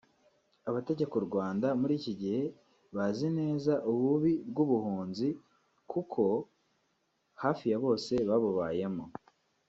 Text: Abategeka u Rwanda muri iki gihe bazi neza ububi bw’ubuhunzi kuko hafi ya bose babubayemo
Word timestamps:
Abategeka 0.69 1.13
u 1.19 1.23
Rwanda 1.27 1.67
muri 1.79 1.93
iki 1.99 2.13
gihe 2.21 2.43
bazi 2.95 3.27
neza 3.39 3.73
ububi 3.91 4.33
bw’ubuhunzi 4.49 5.27
kuko 5.91 6.23
hafi 7.41 7.65
ya 7.71 7.79
bose 7.85 8.13
babubayemo 8.29 9.05